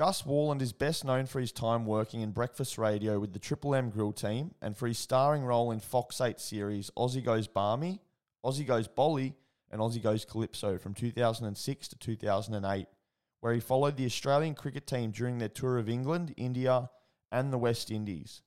[0.00, 3.74] Gus Worland is best known for his time working in breakfast radio with the Triple
[3.74, 8.00] M Grill team and for his starring role in Fox 8 series Aussie Goes Barmy,
[8.42, 9.34] Aussie Goes Bolly,
[9.70, 12.86] and Aussie Goes Calypso from 2006 to 2008,
[13.40, 16.88] where he followed the Australian cricket team during their tour of England, India,
[17.30, 18.40] and the West Indies.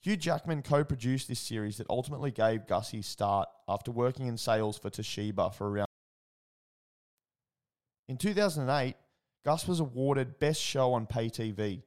[0.00, 4.38] Hugh Jackman co produced this series that ultimately gave Gus his start after working in
[4.38, 5.88] sales for Toshiba for around.
[8.08, 8.96] In 2008,
[9.44, 11.82] Gus was awarded Best Show on Pay TV,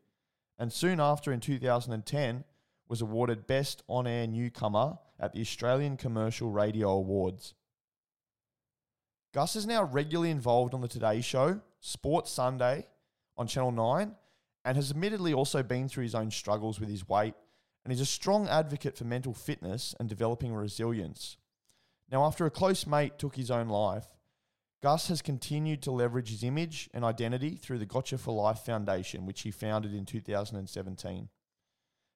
[0.60, 2.44] and soon after in 2010
[2.88, 7.56] was awarded Best On Air Newcomer at the Australian Commercial Radio Awards.
[9.34, 12.88] Gus is now regularly involved on the Today Show, Sports Sunday
[13.38, 14.16] on Channel 9,
[14.64, 17.34] and has admittedly also been through his own struggles with his weight
[17.84, 21.38] and is a strong advocate for mental fitness and developing resilience.
[22.12, 24.08] Now, after a close mate took his own life,
[24.84, 29.26] Gus has continued to leverage his image and identity through the Gotcha for Life Foundation,
[29.26, 31.30] which he founded in 2017.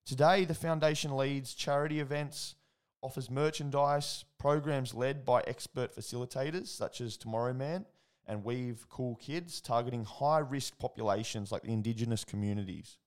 [0.06, 2.56] Today, the foundation leads charity events,
[3.02, 7.86] offers merchandise, programs led by expert facilitators such as Tomorrow Man
[8.28, 12.98] and Weave Cool Kids, targeting high risk populations like the Indigenous communities.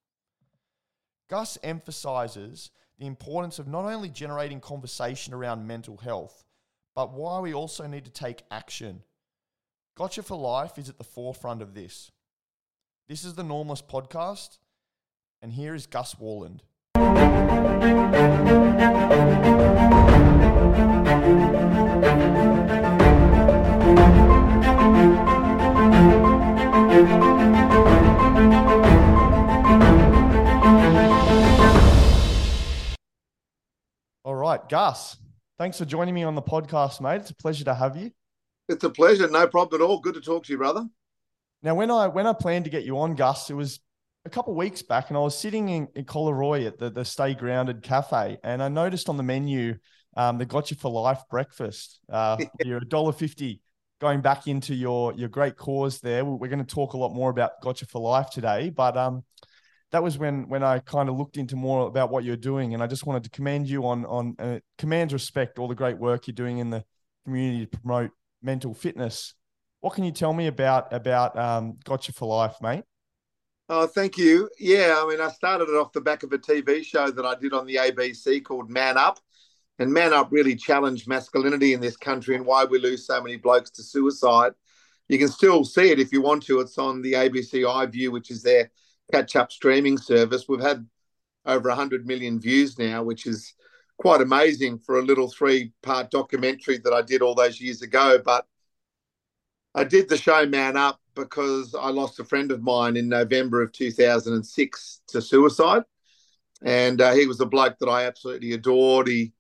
[1.31, 6.45] Gus emphasizes the importance of not only generating conversation around mental health,
[6.95, 9.03] but why we also need to take action.
[9.97, 12.11] Gotcha for Life is at the forefront of this.
[13.09, 14.59] This is the Normalist podcast,
[15.41, 16.63] and here is Gus Worland.
[34.25, 35.19] All right, Gus,
[35.57, 37.21] thanks for joining me on the podcast, mate.
[37.21, 38.11] It's a pleasure to have you.
[38.69, 39.29] It's a pleasure.
[39.29, 40.01] No problem at all.
[40.01, 40.87] Good to talk to you, brother.
[41.63, 43.81] Now, when I when I planned to get you on, Gus, it was
[44.25, 47.05] a couple of weeks back, and I was sitting in, in Collaroy at the, the
[47.05, 49.77] Stay Grounded Cafe, and I noticed on the menu
[50.17, 52.01] um, the Gotcha for Life breakfast.
[52.11, 53.61] Uh, you're a dollar fifty.
[54.01, 57.31] Going back into your your great cause there, we're going to talk a lot more
[57.31, 59.25] about Gotcha for Life today, but um,
[59.93, 62.83] that was when when I kind of looked into more about what you're doing, and
[62.83, 66.27] I just wanted to commend you on on uh, commands respect all the great work
[66.27, 66.85] you're doing in the
[67.25, 68.11] community to promote
[68.45, 69.35] mental fitness.
[69.81, 72.85] What can you tell me about about um, Gotcha for Life, mate?
[73.69, 74.49] Oh, thank you.
[74.59, 77.35] Yeah, I mean, I started it off the back of a TV show that I
[77.35, 79.19] did on the ABC called Man Up.
[79.79, 83.37] And Man Up really challenged masculinity in this country and why we lose so many
[83.37, 84.53] blokes to suicide.
[85.09, 86.61] You can still see it if you want to.
[86.61, 88.71] It's on the ABC iView, which is their
[89.13, 90.47] catch up streaming service.
[90.49, 90.87] We've had
[91.47, 93.55] over 100 million views now, which is
[93.99, 98.19] quite amazing for a little three part documentary that I did all those years ago.
[98.25, 98.47] But
[99.75, 103.63] I did the show Man Up because I lost a friend of mine in November
[103.63, 105.83] of 2006 to suicide.
[106.63, 109.09] And uh, he was a bloke that I absolutely adored.
[109.09, 109.33] He,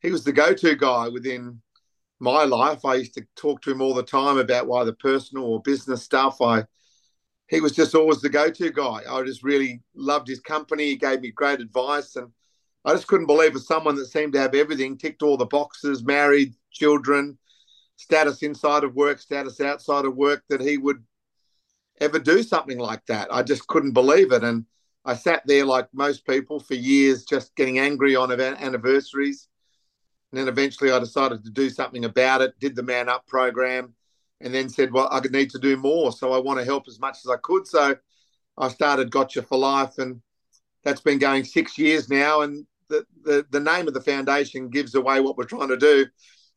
[0.00, 1.60] he was the go to guy within
[2.20, 2.84] my life.
[2.84, 6.02] I used to talk to him all the time about why the personal or business
[6.02, 6.40] stuff.
[6.40, 6.64] I
[7.48, 9.00] he was just always the go to guy.
[9.08, 10.86] I just really loved his company.
[10.86, 12.16] He gave me great advice.
[12.16, 12.30] And
[12.84, 16.04] I just couldn't believe as someone that seemed to have everything, ticked all the boxes,
[16.04, 17.38] married, children,
[17.96, 21.02] status inside of work, status outside of work, that he would
[22.00, 23.32] ever do something like that.
[23.32, 24.44] I just couldn't believe it.
[24.44, 24.66] And
[25.04, 29.48] I sat there like most people for years, just getting angry on anniversaries.
[30.30, 33.94] And then eventually I decided to do something about it, did the Man Up program,
[34.40, 36.12] and then said, Well, I could need to do more.
[36.12, 37.66] So I want to help as much as I could.
[37.66, 37.96] So
[38.58, 40.20] I started Gotcha for Life, and
[40.82, 42.40] that's been going six years now.
[42.40, 46.06] And the, the, name of the foundation gives away what we're trying to do,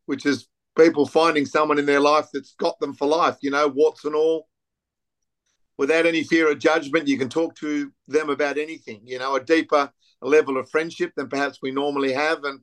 [0.06, 3.68] which is people finding someone in their life that's got them for life, you know,
[3.68, 4.48] warts and all.
[5.78, 9.44] Without any fear of judgment, you can talk to them about anything, you know, a
[9.44, 12.44] deeper level of friendship than perhaps we normally have.
[12.44, 12.62] And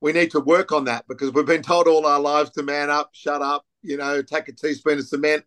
[0.00, 2.88] we need to work on that because we've been told all our lives to man
[2.88, 5.44] up, shut up, you know, take a teaspoon of cement,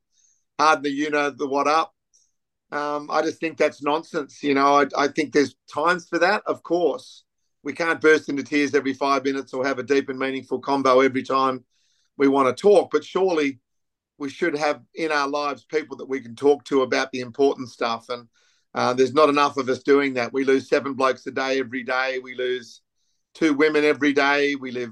[0.60, 1.94] harden the you know the what up.
[2.72, 4.42] Um, I just think that's nonsense.
[4.44, 7.24] You know, I, I think there's times for that, of course.
[7.64, 11.02] We can't burst into tears every five minutes or have a deep and meaningful combo
[11.02, 11.64] every time
[12.18, 13.60] we want to talk, but surely
[14.18, 17.70] we should have in our lives people that we can talk to about the important
[17.70, 18.10] stuff.
[18.10, 18.28] And
[18.74, 20.34] uh, there's not enough of us doing that.
[20.34, 22.20] We lose seven blokes a day every day.
[22.22, 22.82] We lose
[23.34, 24.56] two women every day.
[24.56, 24.92] We live.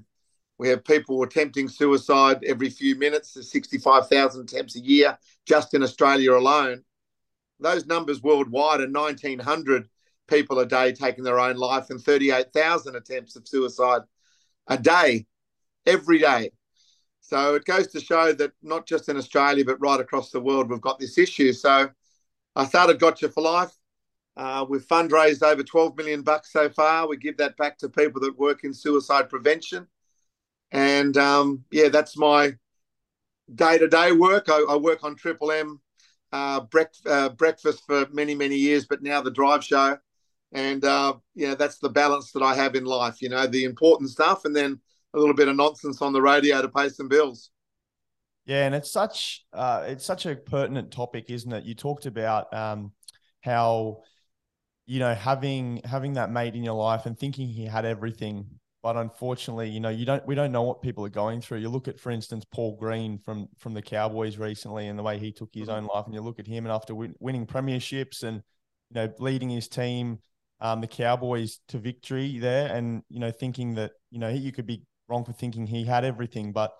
[0.57, 3.33] We have people attempting suicide every few minutes.
[3.33, 6.83] There's 65,000 attempts a year just in Australia alone.
[7.59, 9.87] Those numbers worldwide are 1,900
[10.29, 14.01] people a day taking their own life and 38,000 attempts of suicide
[14.67, 15.25] a day,
[15.85, 16.51] every day.
[17.21, 20.69] So it goes to show that not just in Australia, but right across the world,
[20.69, 21.53] we've got this issue.
[21.53, 21.89] So
[22.55, 23.71] I started Gotcha for Life.
[24.35, 27.07] Uh, we've fundraised over 12 million bucks so far.
[27.07, 29.87] We give that back to people that work in suicide prevention.
[30.71, 32.53] And um, yeah, that's my
[33.53, 34.49] day to day work.
[34.49, 35.81] I, I, work on Triple M
[36.31, 39.97] uh, brec- uh, breakfast for many, many years, but now the drive show.
[40.51, 44.09] And uh, yeah, that's the balance that I have in life, you know, the important
[44.09, 44.79] stuff and then
[45.13, 47.51] a little bit of nonsense on the radio to pay some bills.
[48.45, 51.65] Yeah, and it's such uh, it's such a pertinent topic, isn't it?
[51.65, 52.93] You talked about um,
[53.41, 54.01] how
[54.87, 58.47] you know having having that mate in your life and thinking he had everything,
[58.81, 61.59] but unfortunately, you know, you don't we don't know what people are going through.
[61.59, 65.19] You look at, for instance, Paul Green from from the Cowboys recently, and the way
[65.19, 65.77] he took his mm-hmm.
[65.77, 68.41] own life, and you look at him, and after win, winning premierships and
[68.89, 70.19] you know leading his team,
[70.61, 74.67] um, the Cowboys to victory there, and you know thinking that you know you could
[74.67, 76.71] be wrong for thinking he had everything, but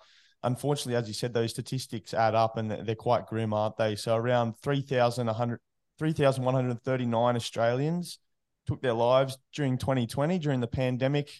[0.42, 3.96] unfortunately, as you said, those statistics add up and they're quite grim, aren't they?
[3.96, 8.18] So around 3,139 Australians
[8.66, 11.30] took their lives during 2020, during the pandemic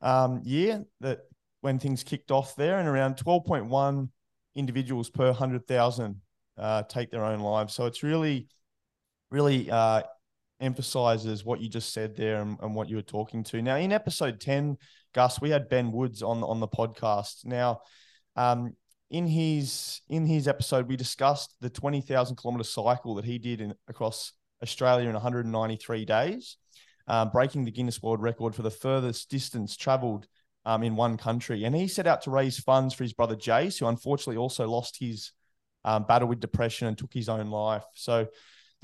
[0.00, 1.20] um, year that
[1.60, 4.08] when things kicked off there, and around 12.1
[4.54, 6.20] individuals per 100,000
[6.58, 7.74] uh, take their own lives.
[7.74, 8.48] So it's really,
[9.30, 10.02] really uh,
[10.60, 13.60] emphasizes what you just said there and, and, what you were talking to.
[13.60, 14.78] Now, in episode 10,
[15.12, 17.44] Gus, we had Ben Woods on, on the podcast.
[17.44, 17.80] Now,
[18.36, 18.74] um,
[19.10, 23.60] in his in his episode, we discussed the twenty thousand kilometer cycle that he did
[23.60, 26.56] in, across Australia in 193 days,
[27.06, 30.26] um, breaking the Guinness World Record for the furthest distance travelled
[30.64, 31.64] um, in one country.
[31.64, 34.98] And he set out to raise funds for his brother Jace, who unfortunately also lost
[34.98, 35.32] his
[35.84, 37.84] um, battle with depression and took his own life.
[37.94, 38.26] So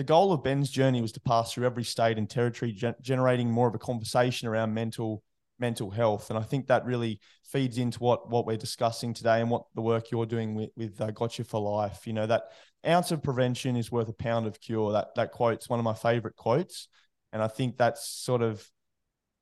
[0.01, 3.51] the goal of Ben's journey was to pass through every state and territory, gen- generating
[3.51, 5.23] more of a conversation around mental
[5.59, 6.31] mental health.
[6.31, 9.83] And I think that really feeds into what what we're discussing today and what the
[9.83, 12.07] work you're doing with, with uh, Gotcha for Life.
[12.07, 12.45] You know, that
[12.87, 14.91] ounce of prevention is worth a pound of cure.
[14.93, 16.89] That that quote's one of my favorite quotes.
[17.35, 18.67] And I think that's sort of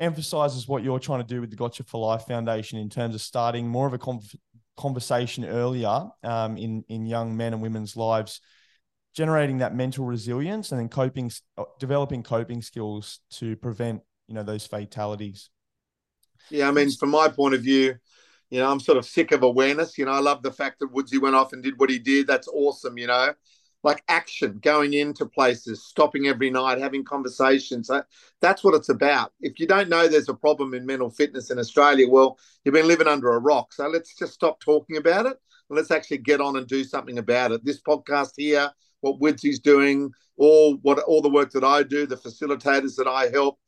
[0.01, 3.21] emphasizes what you're trying to do with the Gotcha for Life Foundation in terms of
[3.21, 4.21] starting more of a
[4.77, 8.41] conversation earlier um, in in young men and women's lives
[9.15, 14.43] generating that mental resilience and then coping uh, developing coping skills to prevent you know
[14.43, 15.51] those fatalities
[16.51, 17.97] yeah, I mean, from my point of view,
[18.51, 19.99] you know, I'm sort of sick of awareness.
[19.99, 22.27] You know, I love the fact that Woodsy went off and did what he did.
[22.27, 22.97] That's awesome.
[22.97, 23.35] You know,
[23.83, 27.91] like action, going into places, stopping every night, having conversations.
[28.41, 29.33] That's what it's about.
[29.41, 32.89] If you don't know there's a problem in mental fitness in Australia, well, you've been
[32.89, 33.73] living under a rock.
[33.73, 35.37] So let's just stop talking about it
[35.69, 37.65] and let's actually get on and do something about it.
[37.65, 42.17] This podcast here, what Woodsy's doing, all what all the work that I do, the
[42.17, 43.59] facilitators that I help,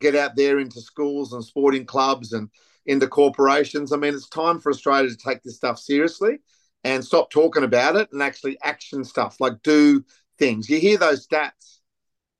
[0.00, 2.48] get out there into schools and sporting clubs and
[2.86, 3.92] into corporations.
[3.92, 6.38] I mean, it's time for Australia to take this stuff seriously
[6.84, 10.04] and stop talking about it and actually action stuff like do
[10.38, 10.68] things.
[10.68, 11.80] You hear those stats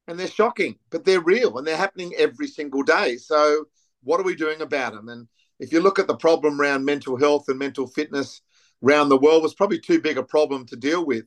[0.06, 3.16] and they're shocking, but they're real and they're happening every single day.
[3.16, 3.64] So,
[4.02, 5.08] what are we doing about them?
[5.08, 5.26] And
[5.58, 8.40] if you look at the problem around mental health and mental fitness
[8.84, 11.24] around the world, it's probably too big a problem to deal with.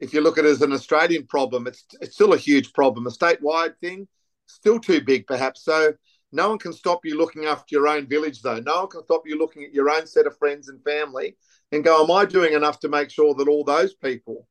[0.00, 3.06] If you look at it as an Australian problem, it's, it's still a huge problem.
[3.06, 4.06] A statewide thing,
[4.46, 5.64] still too big, perhaps.
[5.64, 5.92] So
[6.30, 8.60] no one can stop you looking after your own village, though.
[8.60, 11.36] No one can stop you looking at your own set of friends and family
[11.72, 14.46] and go, Am I doing enough to make sure that all those people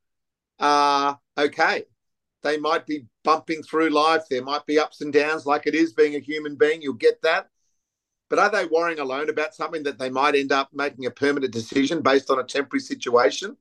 [0.59, 1.83] are okay?
[2.44, 4.23] They might be bumping through life.
[4.29, 6.81] There might be ups and downs, like it is being a human being.
[6.81, 7.49] You'll get that.
[8.30, 11.54] But are they worrying alone about something that they might end up making a permanent
[11.54, 13.56] decision based on a temporary situation?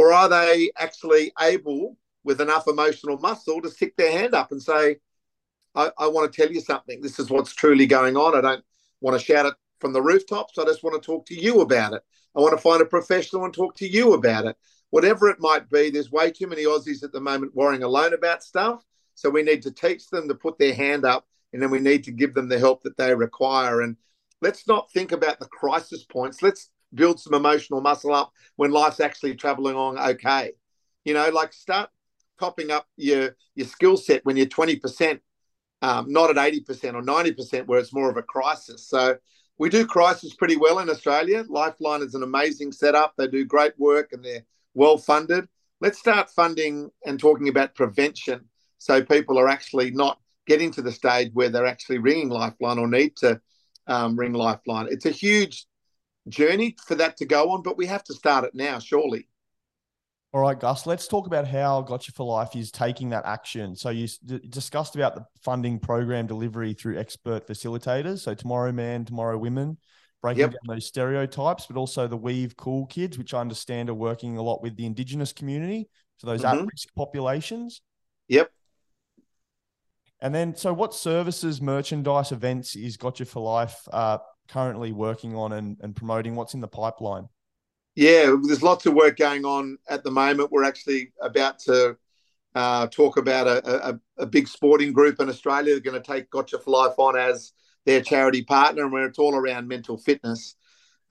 [0.00, 4.62] Or are they actually able, with enough emotional muscle, to stick their hand up and
[4.62, 4.96] say,
[5.74, 7.02] I, I want to tell you something.
[7.02, 8.34] This is what's truly going on.
[8.34, 8.64] I don't
[9.02, 10.56] want to shout it from the rooftops.
[10.56, 12.02] I just want to talk to you about it.
[12.34, 14.56] I want to find a professional and talk to you about it.
[14.88, 18.42] Whatever it might be, there's way too many Aussies at the moment worrying alone about
[18.42, 18.82] stuff.
[19.16, 22.04] So we need to teach them to put their hand up and then we need
[22.04, 23.82] to give them the help that they require.
[23.82, 23.98] And
[24.40, 26.40] let's not think about the crisis points.
[26.40, 30.52] Let's build some emotional muscle up when life's actually traveling on okay.
[31.04, 31.90] You know, like start
[32.38, 35.20] topping up your your skill set when you're 20%
[35.82, 38.86] um, not at 80% or 90% where it's more of a crisis.
[38.86, 39.16] So
[39.58, 41.44] we do crisis pretty well in Australia.
[41.48, 43.14] Lifeline is an amazing setup.
[43.16, 44.44] They do great work and they're
[44.74, 45.48] well funded.
[45.80, 48.46] Let's start funding and talking about prevention
[48.78, 52.88] so people are actually not getting to the stage where they're actually ringing Lifeline or
[52.88, 53.40] need to
[53.86, 54.88] um, ring Lifeline.
[54.90, 55.66] It's a huge
[56.28, 59.28] journey for that to go on, but we have to start it now, surely.
[60.32, 63.74] All right, Gus, let's talk about how Gotcha for Life is taking that action.
[63.74, 68.20] So you d- discussed about the funding program delivery through expert facilitators.
[68.20, 69.78] So Tomorrow Man, Tomorrow Women,
[70.22, 70.50] breaking yep.
[70.50, 74.42] down those stereotypes, but also the Weave Cool Kids, which I understand are working a
[74.42, 76.60] lot with the Indigenous community, so those mm-hmm.
[76.60, 77.82] at-risk populations.
[78.28, 78.52] Yep.
[80.20, 84.18] And then, so what services, merchandise, events is Gotcha for Life uh,
[84.50, 86.34] currently working on and, and promoting?
[86.34, 87.28] What's in the pipeline?
[87.94, 90.52] Yeah, there's lots of work going on at the moment.
[90.52, 91.96] We're actually about to
[92.54, 95.74] uh, talk about a, a, a, big sporting group in Australia.
[95.74, 97.52] They're going to take Gotcha for Life on as
[97.86, 100.56] their charity partner, and where it's all around mental fitness.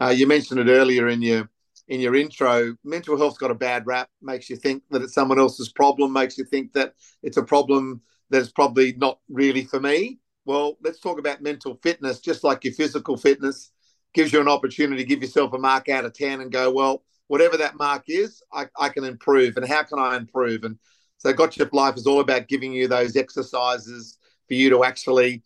[0.02, 1.50] Uh, you mentioned it earlier in your
[1.88, 2.76] in your intro.
[2.84, 4.10] Mental health's got a bad rap.
[4.22, 6.14] Makes you think that it's someone else's problem.
[6.14, 6.94] Makes you think that
[7.24, 10.20] it's a problem that's probably not really for me.
[10.50, 12.20] Well, let's talk about mental fitness.
[12.20, 13.70] Just like your physical fitness
[14.16, 17.04] gives you an opportunity to give yourself a mark out of ten and go, well,
[17.28, 19.58] whatever that mark is, I, I can improve.
[19.58, 20.64] And how can I improve?
[20.64, 20.80] And
[21.20, 25.44] so, Gotcha Life is all about giving you those exercises for you to actually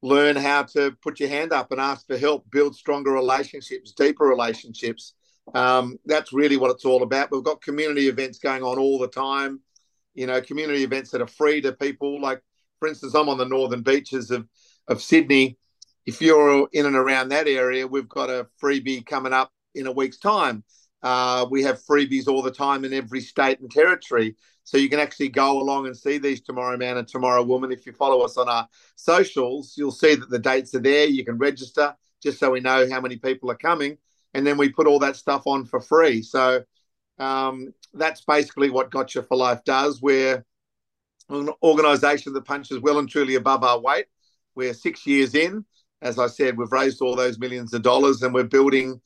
[0.00, 4.26] learn how to put your hand up and ask for help, build stronger relationships, deeper
[4.26, 5.14] relationships.
[5.54, 7.32] Um, that's really what it's all about.
[7.32, 9.58] We've got community events going on all the time.
[10.14, 12.20] You know, community events that are free to people.
[12.20, 12.44] Like,
[12.86, 14.46] for instance, I'm on the northern beaches of
[14.86, 15.58] of Sydney.
[16.06, 19.92] If you're in and around that area, we've got a freebie coming up in a
[19.92, 20.62] week's time.
[21.02, 24.36] Uh, we have freebies all the time in every state and territory.
[24.62, 27.72] So you can actually go along and see these Tomorrow Man and Tomorrow Woman.
[27.72, 31.06] If you follow us on our socials, you'll see that the dates are there.
[31.06, 33.98] You can register just so we know how many people are coming.
[34.32, 36.22] And then we put all that stuff on for free.
[36.22, 36.62] So
[37.18, 40.00] um, that's basically what Gotcha for Life does.
[40.00, 40.44] We're
[41.28, 44.06] an organization that punches well and truly above our weight.
[44.54, 45.64] We're six years in.
[46.02, 49.00] As I said, we've raised all those millions of dollars and we're building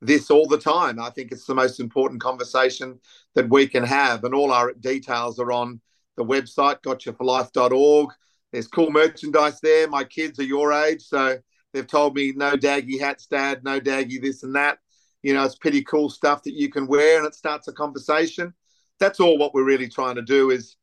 [0.00, 1.00] this all the time.
[1.00, 3.00] I think it's the most important conversation
[3.34, 4.24] that we can have.
[4.24, 5.80] And all our details are on
[6.16, 8.10] the website, gotchaforlife.org.
[8.52, 9.88] There's cool merchandise there.
[9.88, 11.38] My kids are your age, so
[11.72, 14.78] they've told me no daggy hats, dad, no daggy this and that.
[15.22, 18.54] You know, it's pretty cool stuff that you can wear and it starts a conversation.
[19.00, 20.76] That's all what we're really trying to do is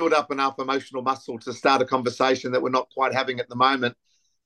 [0.00, 3.48] build up enough emotional muscle to start a conversation that we're not quite having at
[3.48, 3.94] the moment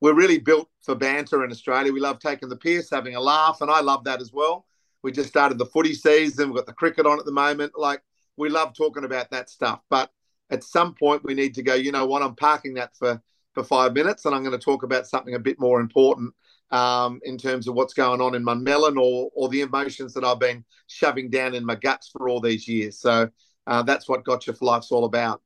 [0.04, 1.90] we're really built for banter in Australia.
[1.90, 4.66] We love taking the piss, having a laugh, and I love that as well.
[5.02, 6.49] We just started the footy season.
[6.49, 7.73] We've got the cricket on at the moment.
[7.75, 8.02] Like
[8.37, 9.80] we love talking about that stuff.
[9.88, 10.11] But
[10.50, 11.73] at some point, we need to go.
[11.73, 12.23] You know what?
[12.23, 13.18] I'm parking that for
[13.54, 16.34] for five minutes, and I'm going to talk about something a bit more important
[16.70, 20.25] um, in terms of what's going on in my melon or or the emotions that
[20.25, 22.99] I've been shoving down in my guts for all these years.
[22.99, 23.30] So
[23.66, 25.40] uh, that's what Gotcha for Life's all about.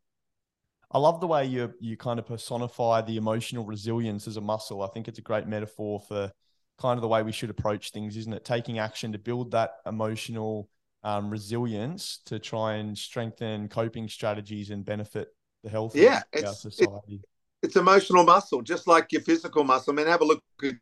[0.90, 4.82] I love the way you you kind of personify the emotional resilience as a muscle.
[4.82, 6.32] I think it's a great metaphor for
[6.80, 8.44] kind of the way we should approach things, isn't it?
[8.44, 10.70] Taking action to build that emotional
[11.02, 15.28] um, resilience to try and strengthen coping strategies and benefit
[15.62, 17.20] the health yeah, of our society.
[17.20, 17.20] It,
[17.62, 19.92] it's emotional muscle, just like your physical muscle.
[19.92, 20.74] I mean, have a look at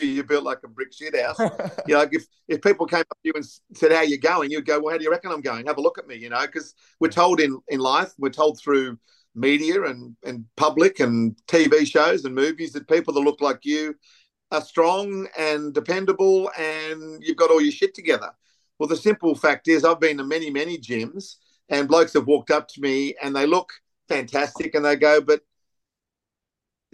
[0.00, 0.24] you.
[0.24, 1.38] Built like a brick shit house.
[1.86, 4.50] you know, if, if people came up to you and said, How you going?
[4.50, 5.66] You'd go, Well, how do you reckon I'm going?
[5.66, 8.60] Have a look at me, you know, because we're told in, in life, we're told
[8.60, 8.98] through
[9.34, 13.94] media and, and public and TV shows and movies that people that look like you
[14.52, 18.30] are strong and dependable and you've got all your shit together.
[18.78, 21.36] Well, the simple fact is, I've been to many, many gyms
[21.68, 23.72] and blokes have walked up to me and they look
[24.08, 25.40] fantastic and they go, But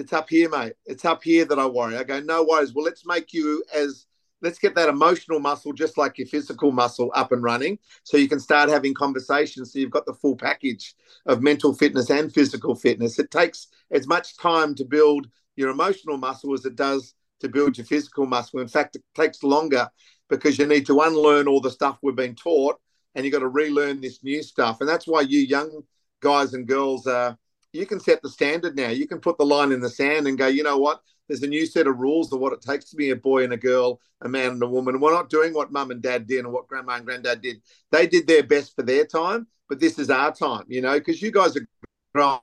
[0.00, 0.72] it's up here, mate.
[0.86, 1.96] It's up here that I worry.
[1.96, 2.72] I go, no worries.
[2.72, 4.06] Well, let's make you as
[4.42, 8.28] let's get that emotional muscle just like your physical muscle up and running so you
[8.28, 10.94] can start having conversations so you've got the full package
[11.26, 15.26] of mental fitness and physical fitness it takes as much time to build
[15.56, 19.42] your emotional muscle as it does to build your physical muscle in fact it takes
[19.42, 19.90] longer
[20.30, 22.80] because you need to unlearn all the stuff we've been taught
[23.14, 25.82] and you've got to relearn this new stuff and that's why you young
[26.20, 27.36] guys and girls are
[27.72, 28.88] you can set the standard now.
[28.88, 31.02] You can put the line in the sand and go, you know what?
[31.28, 33.52] There's a new set of rules of what it takes to be a boy and
[33.52, 34.98] a girl, a man and a woman.
[34.98, 37.62] We're not doing what mum and dad did and what grandma and granddad did.
[37.92, 41.22] They did their best for their time, but this is our time, you know, because
[41.22, 41.66] you guys are
[42.12, 42.40] growing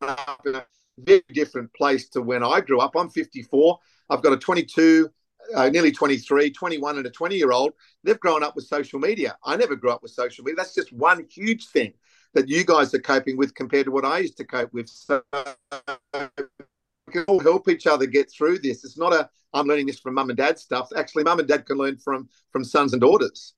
[0.00, 0.64] up in a
[0.98, 2.96] very different place to when I grew up.
[2.96, 3.78] I'm 54.
[4.08, 5.10] I've got a 22,
[5.54, 7.74] uh, nearly 23, 21, and a 20 year old.
[8.02, 9.36] They've grown up with social media.
[9.44, 10.56] I never grew up with social media.
[10.56, 11.92] That's just one huge thing
[12.36, 14.88] that you guys are coping with compared to what I used to cope with.
[14.88, 15.22] So
[16.12, 18.84] we can all help each other get through this.
[18.84, 20.90] It's not a I'm learning this from mum and dad stuff.
[20.94, 23.54] Actually, mum and dad can learn from from sons and daughters.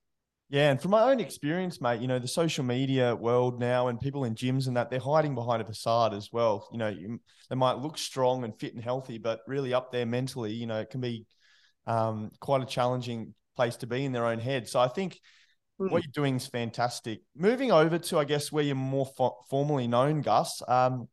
[0.49, 3.99] Yeah, and from my own experience, mate, you know, the social media world now and
[3.99, 6.67] people in gyms and that they're hiding behind a facade as well.
[6.71, 7.19] You know, you,
[7.49, 10.79] they might look strong and fit and healthy, but really up there mentally, you know,
[10.79, 11.27] it can be
[11.85, 14.67] um, quite a challenging place to be in their own head.
[14.67, 15.19] So I think
[15.79, 15.91] Mm.
[15.91, 17.21] What you're doing is fantastic.
[17.35, 20.61] Moving over to, I guess, where you're more fo- formally known, Gus.
[20.67, 21.07] Um,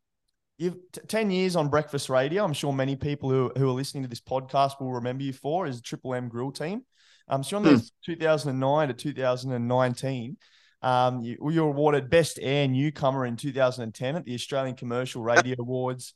[0.59, 2.45] you've t- 10 years on breakfast radio.
[2.45, 5.67] I'm sure many people who, who are listening to this podcast will remember you for
[5.67, 6.83] is Triple M Grill Team.
[7.29, 7.91] Um, so you're on mm.
[8.05, 10.37] 2009 to 2019.
[10.83, 15.57] Um, you, you were awarded Best Air Newcomer in 2010 at the Australian Commercial Radio
[15.61, 16.15] Awards.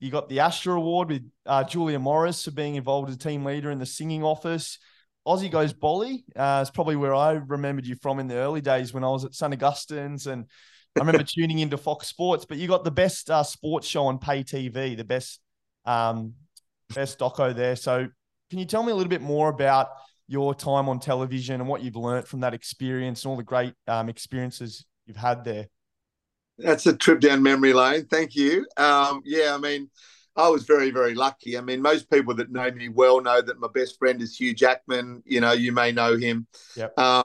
[0.00, 3.44] You got the Astra Award with uh, Julia Morris for being involved as a team
[3.44, 4.78] leader in the singing office.
[5.26, 6.24] Aussie Goes Bolly.
[6.34, 9.24] Uh, it's probably where I remembered you from in the early days when I was
[9.24, 9.52] at St.
[9.52, 10.26] Augustine's.
[10.26, 10.46] And
[10.96, 14.18] I remember tuning into Fox Sports, but you got the best uh, sports show on
[14.18, 15.40] pay TV, the best,
[15.84, 16.34] um,
[16.94, 17.76] best doco there.
[17.76, 18.08] So
[18.50, 19.88] can you tell me a little bit more about
[20.28, 23.74] your time on television and what you've learned from that experience and all the great
[23.86, 25.68] um, experiences you've had there?
[26.58, 28.06] That's a trip down memory lane.
[28.06, 28.66] Thank you.
[28.76, 29.88] Um, yeah, I mean,
[30.34, 31.58] I was very, very lucky.
[31.58, 34.54] I mean, most people that know me well know that my best friend is Hugh
[34.54, 35.22] Jackman.
[35.26, 36.46] You know, you may know him.
[36.76, 36.98] Yep.
[36.98, 37.24] Um,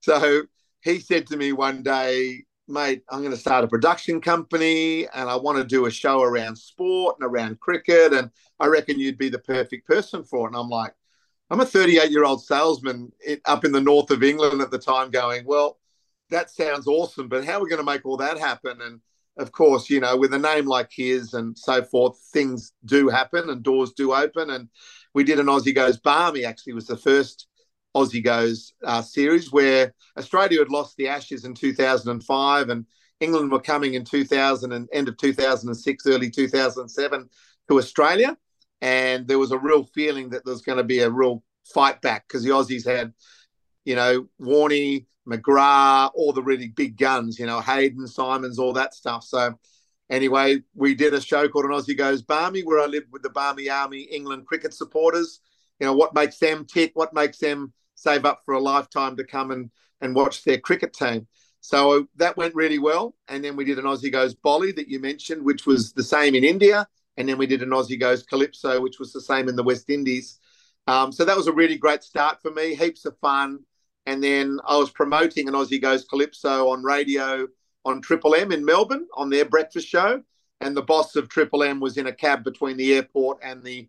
[0.00, 0.42] so
[0.82, 5.28] he said to me one day, mate, I'm going to start a production company and
[5.28, 8.14] I want to do a show around sport and around cricket.
[8.14, 10.50] And I reckon you'd be the perfect person for it.
[10.52, 10.94] And I'm like,
[11.50, 13.12] I'm a 38 year old salesman
[13.44, 15.78] up in the north of England at the time going, well,
[16.30, 18.80] that sounds awesome, but how are we going to make all that happen?
[18.80, 19.00] And
[19.38, 23.48] of course, you know, with a name like his and so forth, things do happen
[23.48, 24.50] and doors do open.
[24.50, 24.68] And
[25.14, 27.46] we did an Aussie Goes Barmy, actually, was the first
[27.96, 32.86] Aussie Goes uh, series where Australia had lost the Ashes in 2005 and
[33.20, 37.28] England were coming in 2000 and end of 2006, early 2007
[37.68, 38.36] to Australia.
[38.80, 42.00] And there was a real feeling that there was going to be a real fight
[42.00, 43.12] back because the Aussies had,
[43.84, 48.94] you know, Warney, McGrath, all the really big guns, you know, Hayden, Symonds, all that
[48.94, 49.24] stuff.
[49.24, 49.58] So
[50.10, 53.30] anyway, we did a show called An Aussie Goes Barmy where I lived with the
[53.30, 55.40] Barmy Army England cricket supporters.
[55.80, 59.24] You know, what makes them tick, what makes them save up for a lifetime to
[59.24, 61.26] come and, and watch their cricket team.
[61.60, 63.14] So that went really well.
[63.28, 66.34] And then we did an Aussie Goes Bolly that you mentioned, which was the same
[66.34, 66.88] in India.
[67.16, 69.88] And then we did an Aussie Goes Calypso, which was the same in the West
[69.88, 70.40] Indies.
[70.88, 73.60] Um, so that was a really great start for me, heaps of fun.
[74.06, 77.46] And then I was promoting an Aussie Goes Calypso on radio
[77.84, 80.22] on Triple M in Melbourne on their breakfast show.
[80.60, 83.88] And the boss of Triple M was in a cab between the airport and the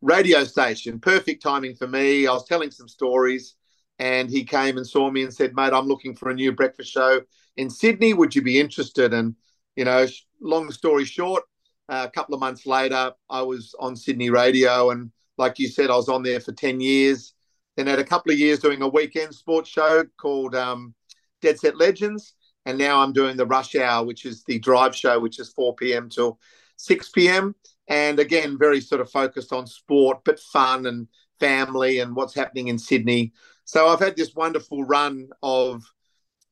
[0.00, 0.98] radio station.
[0.98, 2.26] Perfect timing for me.
[2.26, 3.56] I was telling some stories
[3.98, 6.90] and he came and saw me and said, Mate, I'm looking for a new breakfast
[6.90, 7.20] show
[7.56, 8.12] in Sydney.
[8.12, 9.12] Would you be interested?
[9.14, 9.34] And,
[9.76, 10.06] you know,
[10.40, 11.44] long story short,
[11.88, 14.90] uh, a couple of months later, I was on Sydney radio.
[14.90, 17.33] And like you said, I was on there for 10 years.
[17.76, 20.94] Then had a couple of years doing a weekend sports show called um,
[21.42, 22.34] Dead Set Legends.
[22.66, 25.74] And now I'm doing the Rush Hour, which is the drive show, which is 4
[25.76, 26.08] p.m.
[26.08, 26.38] till
[26.76, 27.54] 6 p.m.
[27.88, 31.08] And again, very sort of focused on sport, but fun and
[31.40, 33.32] family and what's happening in Sydney.
[33.64, 35.84] So I've had this wonderful run of,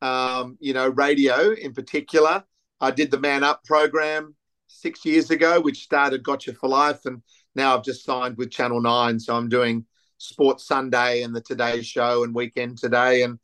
[0.03, 2.45] um, you know, radio in particular.
[2.81, 4.35] I did the Man Up program
[4.67, 7.07] six years ago, which started Gotcha for Life.
[7.07, 7.23] And
[7.55, 9.21] now I've just signed with Channel 9.
[9.21, 9.87] So I'm doing
[10.23, 13.23] Sports Sunday and the Today Show and Weekend Today.
[13.23, 13.39] And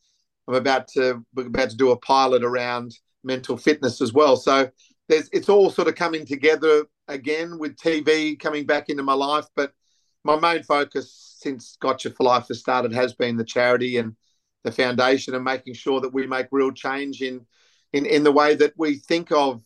[0.47, 4.37] I'm about to, we're about to do a pilot around mental fitness as well.
[4.37, 4.71] So
[5.09, 9.47] there's, it's all sort of coming together again with TV coming back into my life.
[9.57, 9.73] But
[10.25, 14.15] my main focus since Gotcha for Life has started has been the charity and
[14.65, 17.47] the foundation and making sure that we make real change in
[17.93, 19.63] in, in the way that we think of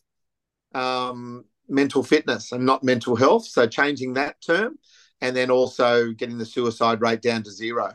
[0.75, 3.47] um, mental fitness and not mental health.
[3.47, 4.79] So changing that term
[5.23, 7.93] and then also getting the suicide rate down to zero.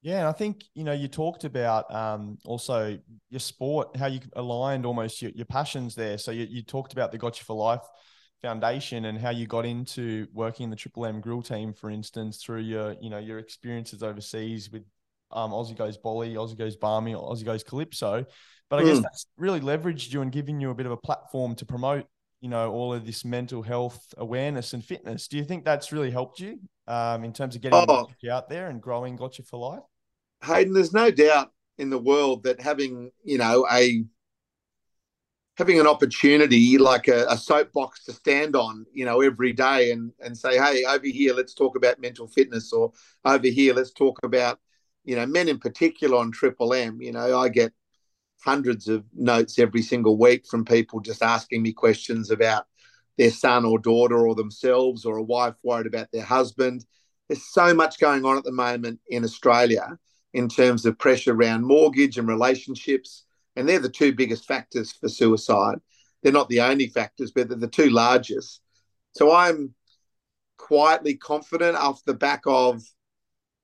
[0.00, 2.98] Yeah, and I think you know you talked about um, also
[3.30, 6.18] your sport, how you aligned almost your, your passions there.
[6.18, 7.86] So you, you talked about the Gotcha for Life
[8.40, 12.42] foundation and how you got into working in the Triple M Grill team, for instance,
[12.42, 14.82] through your you know your experiences overseas with
[15.30, 18.24] um, Aussie Goes Bolly, Aussie Goes Barmy, Aussie Goes Calypso.
[18.70, 18.86] But I mm.
[18.86, 19.02] guess hmm.
[19.02, 22.06] that's really leveraged you and given you a bit of a platform to promote
[22.42, 25.28] you know all of this mental health awareness and fitness.
[25.28, 28.08] Do you think that's really helped you um, in terms of getting oh.
[28.30, 29.84] out there and growing Gotcha for Life?
[30.44, 34.04] Hayden, there's no doubt in the world that having you know a
[35.56, 40.10] having an opportunity like a, a, soapbox to stand on, you know, every day and
[40.20, 42.90] and say, hey, over here, let's talk about mental fitness, or
[43.24, 44.58] over here, let's talk about,
[45.04, 47.00] you know, men in particular on Triple M.
[47.00, 47.72] You know, I get
[48.44, 52.66] hundreds of notes every single week from people just asking me questions about
[53.18, 56.84] their son or daughter or themselves or a wife worried about their husband.
[57.28, 59.98] There's so much going on at the moment in Australia
[60.34, 63.24] in terms of pressure around mortgage and relationships
[63.56, 65.78] and they're the two biggest factors for suicide.
[66.22, 68.60] They're not the only factors, but they're the two largest.
[69.12, 69.74] So I'm
[70.56, 72.82] quietly confident off the back of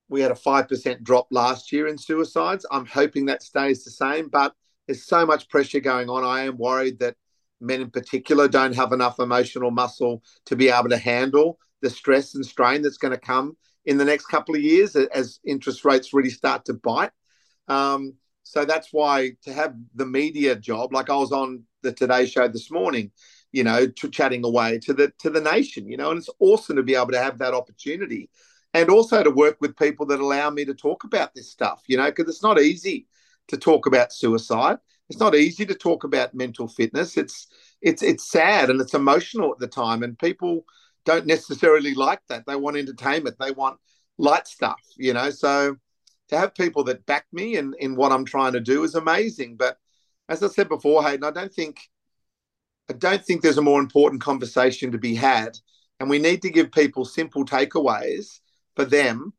[0.08, 2.66] we had a 5% drop last year in suicides.
[2.70, 4.54] I'm hoping that stays the same, but
[4.88, 6.24] there's so much pressure going on.
[6.24, 7.14] I am worried that
[7.60, 12.34] men in particular don't have enough emotional muscle to be able to handle the stress
[12.34, 16.12] and strain that's going to come in the next couple of years as interest rates
[16.12, 17.12] really start to bite.
[17.68, 22.24] Um, So that's why to have the media job, like I was on the Today
[22.26, 23.12] Show this morning,
[23.52, 26.76] you know, to chatting away to the to the nation, you know, and it's awesome
[26.76, 28.30] to be able to have that opportunity,
[28.72, 31.98] and also to work with people that allow me to talk about this stuff, you
[31.98, 33.06] know, because it's not easy
[33.48, 34.78] to talk about suicide.
[35.08, 37.16] It's not easy to talk about mental fitness.
[37.16, 37.48] It's
[37.80, 40.64] it's it's sad and it's emotional at the time, and people
[41.04, 42.46] don't necessarily like that.
[42.46, 43.36] They want entertainment.
[43.38, 43.78] They want
[44.18, 45.30] light stuff, you know.
[45.30, 45.76] So
[46.28, 49.56] to have people that back me in in what I'm trying to do is amazing.
[49.56, 49.78] But
[50.28, 51.80] as I said before, Hayden, I don't think
[52.90, 55.58] I don't think there's a more important conversation to be had,
[56.00, 58.40] and we need to give people simple takeaways
[58.76, 59.32] for them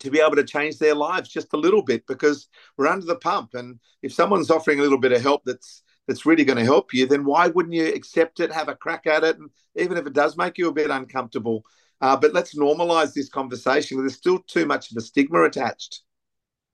[0.00, 3.16] to be able to change their lives just a little bit because we're under the
[3.16, 3.54] pump.
[3.54, 6.92] And if someone's offering a little bit of help that's that's really going to help
[6.92, 10.06] you, then why wouldn't you accept it, have a crack at it, and even if
[10.06, 11.62] it does make you a bit uncomfortable,
[12.00, 13.98] uh, but let's normalize this conversation.
[13.98, 16.02] There's still too much of a stigma attached.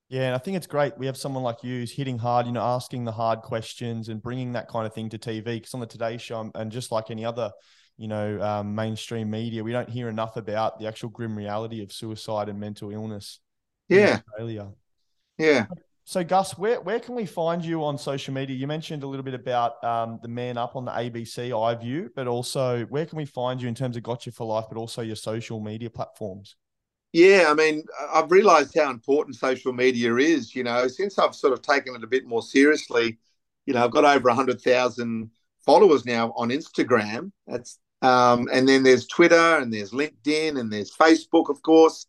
[0.08, 0.96] Yeah, and I think it's great.
[0.96, 4.22] We have someone like you who's hitting hard, you know, asking the hard questions and
[4.22, 5.44] bringing that kind of thing to TV.
[5.44, 7.50] Because on the Today Show, and just like any other
[7.98, 9.64] you know, um, mainstream media.
[9.64, 13.40] We don't hear enough about the actual grim reality of suicide and mental illness.
[13.88, 14.20] Yeah.
[14.28, 14.68] Australia.
[15.38, 15.66] Yeah.
[16.04, 18.54] So, Gus, where, where can we find you on social media?
[18.54, 22.28] You mentioned a little bit about um, the Man Up on the ABC iView, but
[22.28, 25.16] also where can we find you in terms of Gotcha for Life, but also your
[25.16, 26.54] social media platforms?
[27.12, 27.82] Yeah, I mean,
[28.12, 30.54] I've realized how important social media is.
[30.54, 33.18] You know, since I've sort of taken it a bit more seriously,
[33.64, 35.30] you know, I've got over 100,000
[35.64, 37.32] followers now on Instagram.
[37.48, 42.06] That's um, and then there's Twitter and there's LinkedIn and there's Facebook, of course.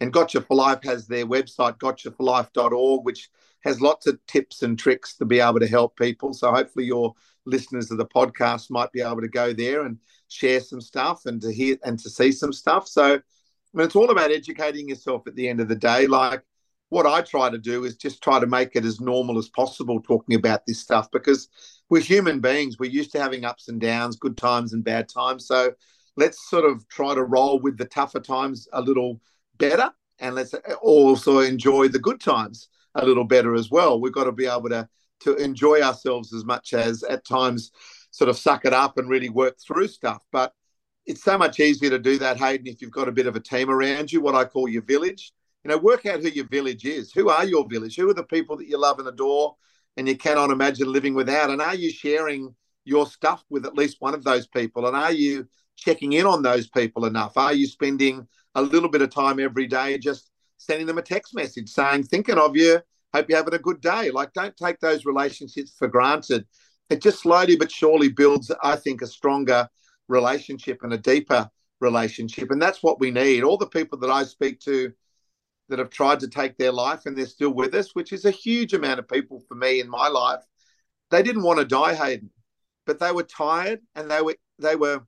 [0.00, 3.30] And Gotcha for Life has their website, gotchaforlife.org, which
[3.64, 6.32] has lots of tips and tricks to be able to help people.
[6.32, 7.14] So hopefully your
[7.46, 9.98] listeners of the podcast might be able to go there and
[10.28, 12.86] share some stuff and to hear and to see some stuff.
[12.86, 16.06] So I mean, it's all about educating yourself at the end of the day.
[16.06, 16.42] Like
[16.90, 20.00] what I try to do is just try to make it as normal as possible
[20.00, 21.48] talking about this stuff because
[21.88, 22.78] we're human beings.
[22.78, 25.46] We're used to having ups and downs, good times and bad times.
[25.46, 25.72] So
[26.16, 29.20] let's sort of try to roll with the tougher times a little
[29.58, 34.00] better and let's also enjoy the good times a little better as well.
[34.00, 34.88] We've got to be able to
[35.20, 37.72] to enjoy ourselves as much as at times
[38.12, 40.24] sort of suck it up and really work through stuff.
[40.30, 40.52] But
[41.06, 43.40] it's so much easier to do that, Hayden, if you've got a bit of a
[43.40, 45.32] team around you, what I call your village.
[45.64, 47.12] You know, work out who your village is.
[47.12, 47.96] Who are your village?
[47.96, 49.56] Who are the people that you love and adore
[49.98, 51.50] and you cannot imagine living without?
[51.50, 54.86] And are you sharing your stuff with at least one of those people?
[54.86, 57.36] And are you checking in on those people enough?
[57.36, 61.34] Are you spending a little bit of time every day just sending them a text
[61.34, 62.80] message saying, thinking of you,
[63.12, 64.10] hope you're having a good day?
[64.12, 66.46] Like, don't take those relationships for granted.
[66.90, 69.68] It just slowly but surely builds, I think, a stronger
[70.06, 72.52] relationship and a deeper relationship.
[72.52, 73.42] And that's what we need.
[73.42, 74.92] All the people that I speak to,
[75.68, 78.30] that have tried to take their life and they're still with us, which is a
[78.30, 80.42] huge amount of people for me in my life.
[81.10, 82.30] They didn't want to die, Hayden,
[82.86, 85.02] but they were tired and they were they were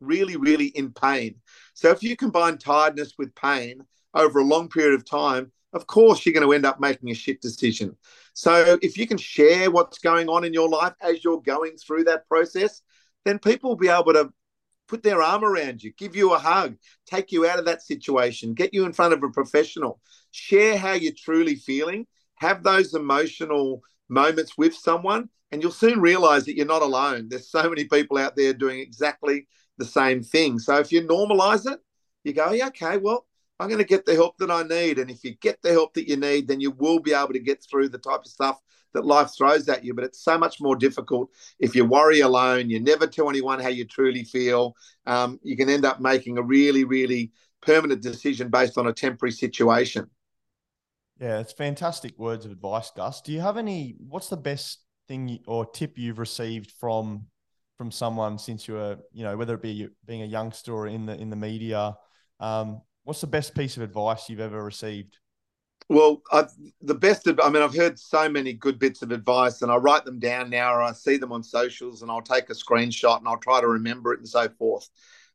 [0.00, 1.36] really, really in pain.
[1.74, 6.24] So if you combine tiredness with pain over a long period of time, of course
[6.24, 7.96] you're going to end up making a shit decision.
[8.34, 12.04] So if you can share what's going on in your life as you're going through
[12.04, 12.82] that process,
[13.24, 14.32] then people will be able to
[14.88, 18.54] put their arm around you, give you a hug, take you out of that situation,
[18.54, 23.82] get you in front of a professional, share how you're truly feeling, have those emotional
[24.08, 27.28] moments with someone, and you'll soon realize that you're not alone.
[27.28, 29.46] There's so many people out there doing exactly
[29.78, 30.58] the same thing.
[30.58, 31.80] So if you normalize it,
[32.24, 33.26] you go, yeah, okay, well,
[33.62, 34.98] I'm going to get the help that I need.
[34.98, 37.38] And if you get the help that you need, then you will be able to
[37.38, 38.60] get through the type of stuff
[38.92, 39.94] that life throws at you.
[39.94, 42.68] But it's so much more difficult if you worry alone.
[42.68, 44.74] You never tell anyone how you truly feel.
[45.06, 47.30] Um, you can end up making a really, really
[47.62, 50.10] permanent decision based on a temporary situation.
[51.20, 53.20] Yeah, it's fantastic words of advice, Gus.
[53.20, 53.94] Do you have any?
[53.98, 57.26] What's the best thing or tip you've received from
[57.78, 61.06] from someone since you were, you know, whether it be being a youngster or in
[61.06, 61.96] the in the media?
[62.40, 65.18] Um, What's the best piece of advice you've ever received?
[65.88, 66.46] Well, i
[66.80, 67.28] the best.
[67.42, 70.50] I mean, I've heard so many good bits of advice, and I write them down
[70.50, 73.60] now, or I see them on socials, and I'll take a screenshot and I'll try
[73.60, 74.88] to remember it and so forth.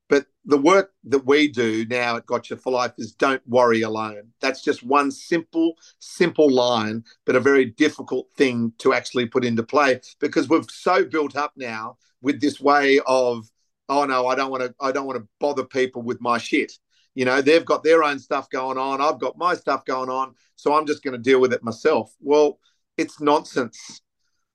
[0.10, 4.30] But the work that we do now at Gotcha for Life is don't worry alone.
[4.40, 9.64] That's just one simple, simple line, but a very difficult thing to actually put into
[9.64, 13.50] play because we've so built up now with this way of,
[13.90, 16.72] oh no, I don't want to, I don't want to bother people with my shit.
[17.18, 19.02] You know, they've got their own stuff going on.
[19.02, 20.36] I've got my stuff going on.
[20.56, 22.14] So I'm just going to deal with it myself.
[22.22, 22.60] Well,
[22.96, 24.04] it's nonsense.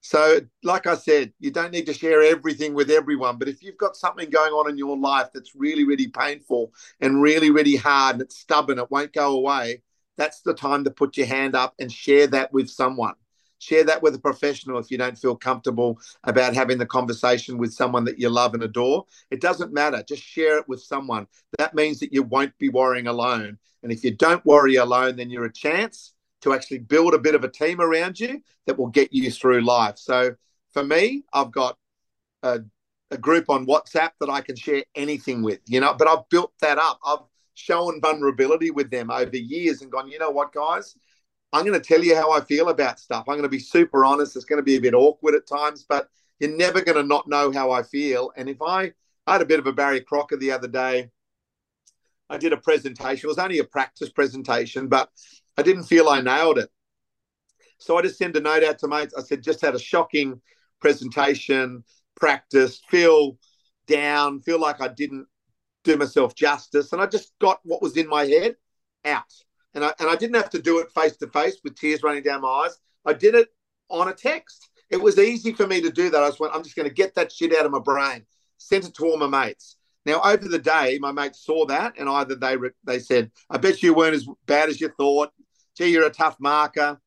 [0.01, 3.37] So, like I said, you don't need to share everything with everyone.
[3.37, 7.21] But if you've got something going on in your life that's really, really painful and
[7.21, 9.83] really, really hard and it's stubborn, it won't go away,
[10.17, 13.15] that's the time to put your hand up and share that with someone.
[13.63, 17.73] Share that with a professional if you don't feel comfortable about having the conversation with
[17.73, 19.07] someone that you love and adore.
[19.31, 20.03] It doesn't matter.
[20.07, 21.29] Just share it with someone.
[21.59, 23.59] That means that you won't be worrying alone.
[23.83, 27.37] And if you don't worry alone, then you're a chance to actually build a bit
[27.37, 29.97] of a team around you that will get you through life.
[29.97, 30.35] So
[30.73, 31.77] for me, I've got
[32.43, 32.61] a,
[33.13, 36.53] a group on WhatsApp that I can share anything with, you know, but I've built
[36.61, 36.99] that up.
[37.07, 37.21] I've
[37.55, 40.97] shown vulnerability with them over years and gone, you know what, guys?
[41.53, 43.25] I'm going to tell you how I feel about stuff.
[43.29, 44.37] I'm going to be super honest.
[44.37, 46.09] It's going to be a bit awkward at times, but
[46.41, 48.33] you're never going to not know how I feel.
[48.37, 48.93] And if I,
[49.27, 51.11] I had a bit of a Barry Crocker the other day.
[52.31, 53.27] I did a presentation.
[53.27, 55.11] It was only a practice presentation, but
[55.59, 56.71] I didn't feel I nailed it.
[57.79, 59.15] So I just sent a note out to mates.
[59.17, 60.41] I said, just had a shocking
[60.81, 61.85] presentation,
[62.15, 63.37] practice, feel
[63.87, 65.27] down, feel like I didn't
[65.85, 66.93] do myself justice.
[66.93, 68.57] And I just got what was in my head
[69.05, 69.33] out
[69.75, 72.23] and I and I didn't have to do it face to face with tears running
[72.23, 72.79] down my eyes.
[73.05, 73.49] I did it
[73.89, 74.69] on a text.
[74.91, 76.23] It was easy for me to do that.
[76.23, 78.27] I just went, I'm just going to get that shit out of my brain.
[78.59, 79.77] Sent it to all my mates.
[80.05, 83.83] Now over the day, my mates saw that, and either they they said, "I bet
[83.83, 85.31] you weren't as bad as you thought."
[85.77, 87.01] Gee, you're a tough marker.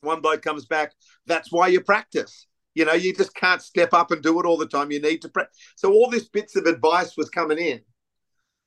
[0.00, 0.92] One bloke comes back.
[1.26, 2.46] That's why you practice.
[2.74, 4.90] You know, you just can't step up and do it all the time.
[4.90, 5.56] You need to practice.
[5.76, 7.80] So all this bits of advice was coming in.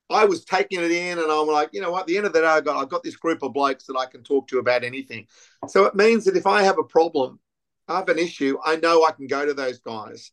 [0.10, 2.02] I was taking it in, and I'm like, you know what?
[2.02, 3.98] At the end of the day, I got I got this group of blokes that
[3.98, 5.28] I can talk to about anything.
[5.68, 7.40] So it means that if I have a problem,
[7.88, 10.32] I have an issue, I know I can go to those guys.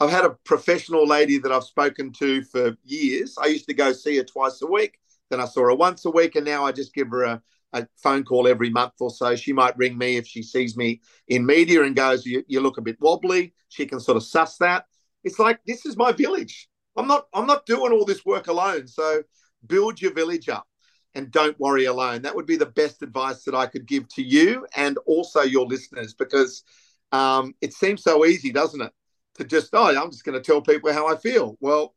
[0.00, 3.36] I've had a professional lady that I've spoken to for years.
[3.40, 4.98] I used to go see her twice a week.
[5.30, 7.86] Then I saw her once a week, and now I just give her a, a
[8.02, 9.36] phone call every month or so.
[9.36, 12.78] She might ring me if she sees me in media and goes, you, you look
[12.78, 13.54] a bit wobbly.
[13.68, 14.86] She can sort of suss that.
[15.24, 16.68] It's like, this is my village.
[16.96, 18.86] I'm not I'm not doing all this work alone.
[18.86, 19.22] So
[19.66, 20.66] build your village up
[21.14, 22.22] and don't worry alone.
[22.22, 25.66] That would be the best advice that I could give to you and also your
[25.66, 26.64] listeners because
[27.12, 28.92] um, it seems so easy, doesn't it?
[29.36, 31.56] To just, oh, I'm just going to tell people how I feel.
[31.60, 31.94] Well,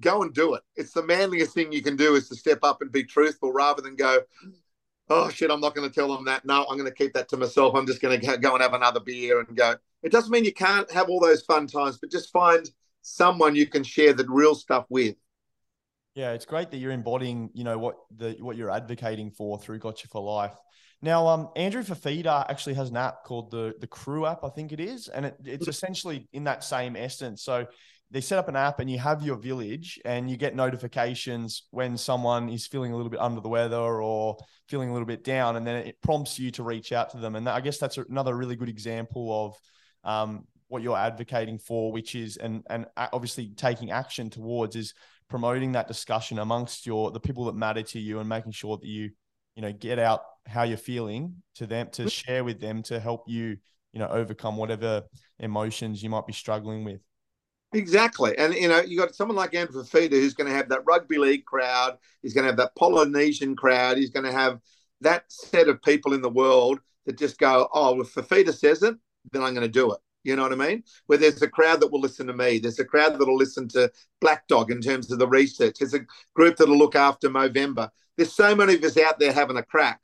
[0.00, 0.62] go and do it.
[0.76, 3.82] It's the manliest thing you can do is to step up and be truthful rather
[3.82, 4.20] than go,
[5.08, 6.44] oh, shit, I'm not going to tell them that.
[6.44, 7.74] No, I'm going to keep that to myself.
[7.74, 9.76] I'm just going to go and have another beer and go.
[10.02, 12.68] It doesn't mean you can't have all those fun times, but just find–
[13.08, 15.16] someone you can share the real stuff with.
[16.14, 19.78] Yeah, it's great that you're embodying, you know, what the what you're advocating for through
[19.78, 20.54] Gotcha for Life.
[21.00, 24.72] Now, um, Andrew Fifita actually has an app called the the Crew app, I think
[24.72, 27.42] it is, and it, it's essentially in that same essence.
[27.44, 27.66] So
[28.10, 31.96] they set up an app, and you have your village, and you get notifications when
[31.96, 35.56] someone is feeling a little bit under the weather or feeling a little bit down,
[35.56, 37.36] and then it prompts you to reach out to them.
[37.36, 41.92] And that, I guess that's another really good example of um, what you're advocating for,
[41.92, 44.94] which is and and obviously taking action towards is
[45.28, 48.86] promoting that discussion amongst your the people that matter to you and making sure that
[48.86, 49.10] you
[49.56, 52.08] you know get out how you're feeling to them to mm-hmm.
[52.08, 53.56] share with them to help you
[53.92, 55.02] you know overcome whatever
[55.38, 57.00] emotions you might be struggling with.
[57.74, 58.36] Exactly.
[58.38, 61.18] And, you know, you got someone like Andrew Fifita who's going to have that rugby
[61.18, 61.98] league crowd.
[62.22, 63.98] He's going to have that Polynesian crowd.
[63.98, 64.60] He's going to have
[65.02, 68.96] that set of people in the world that just go, oh, if Fifita says it,
[69.32, 69.98] then I'm going to do it.
[70.24, 70.82] You know what I mean?
[71.06, 72.58] Where there's a crowd that will listen to me.
[72.58, 75.76] There's a crowd that'll listen to Black Dog in terms of the research.
[75.78, 76.04] There's a
[76.34, 77.90] group that'll look after Movember.
[78.16, 80.00] There's so many of us out there having a crack.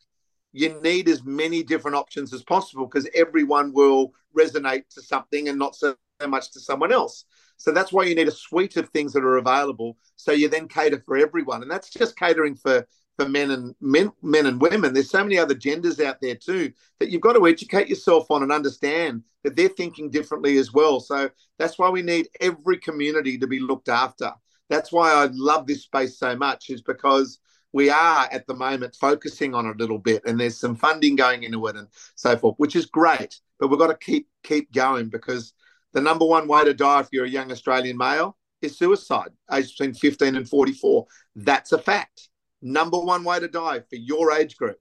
[0.52, 5.58] You need as many different options as possible because everyone will resonate to something and
[5.58, 5.96] not so
[6.26, 7.24] much to someone else.
[7.56, 9.96] So that's why you need a suite of things that are available.
[10.16, 11.62] So you then cater for everyone.
[11.62, 14.92] And that's just catering for for men and men, men and women.
[14.92, 18.42] There's so many other genders out there too that you've got to educate yourself on
[18.42, 21.00] and understand that they're thinking differently as well.
[21.00, 24.32] So that's why we need every community to be looked after.
[24.68, 27.38] That's why I love this space so much, is because
[27.72, 31.16] we are at the moment focusing on it a little bit, and there's some funding
[31.16, 33.40] going into it and so forth, which is great.
[33.58, 35.52] But we've got to keep keep going because
[35.92, 39.76] the number one way to die if you're a young Australian male is suicide, aged
[39.76, 41.06] between 15 and 44.
[41.36, 42.30] That's a fact
[42.64, 44.78] number one way to die for your age group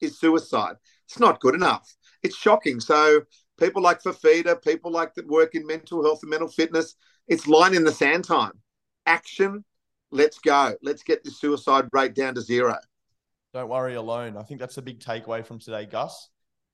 [0.00, 0.76] is suicide.
[1.06, 1.94] It's not good enough.
[2.22, 2.80] It's shocking.
[2.80, 3.22] So
[3.58, 6.96] people like Fifita, people like that work in mental health and mental fitness,
[7.28, 8.52] it's line in the sand time.
[9.06, 9.64] Action.
[10.10, 10.74] Let's go.
[10.82, 12.78] Let's get the suicide rate down to zero.
[13.52, 14.36] Don't worry alone.
[14.36, 16.28] I think that's a big takeaway from today, Gus.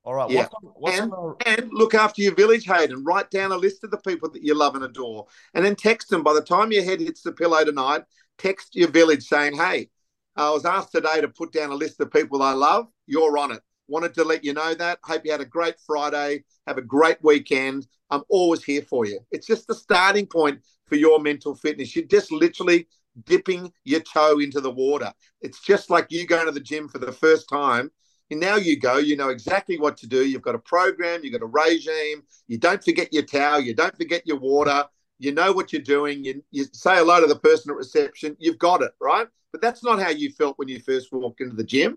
[0.05, 0.31] All right.
[0.31, 0.49] Yeah.
[0.61, 1.13] What's, what's and,
[1.47, 3.05] and look after your village, Hayden.
[3.05, 5.27] Write down a list of the people that you love and adore.
[5.55, 6.23] And then text them.
[6.23, 8.03] By the time your head hits the pillow tonight,
[8.37, 9.91] text your village saying, hey,
[10.37, 12.89] I was asked today to put down a list of people I love.
[13.07, 13.61] You're on it.
[13.89, 14.99] Wanted to let you know that.
[15.05, 16.45] Hope you had a great Friday.
[16.67, 17.87] Have a great weekend.
[18.11, 19.21] I'm always here for you.
[19.31, 21.95] It's just the starting point for your mental fitness.
[21.95, 22.89] You're just literally
[23.25, 25.13] dipping your toe into the water.
[25.43, 27.91] It's just like you going to the gym for the first time
[28.31, 30.25] And now you go, you know exactly what to do.
[30.27, 32.23] You've got a program, you've got a regime.
[32.49, 34.87] You don't forget your towel, you don't forget your water.
[35.23, 36.25] You know what you're doing.
[36.25, 38.37] You, you say hello to the person at reception.
[38.41, 39.29] You've got it, right?
[39.53, 41.97] But that's not how you felt when you first walked into the gym.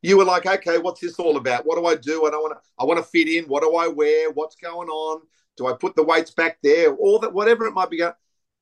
[0.00, 1.66] You were like, okay, what's this all about?
[1.66, 2.24] What do I do?
[2.26, 2.70] I don't want to.
[2.78, 3.44] I want to fit in.
[3.44, 4.30] What do I wear?
[4.30, 5.20] What's going on?
[5.58, 6.94] Do I put the weights back there?
[6.94, 8.02] All that, whatever it might be.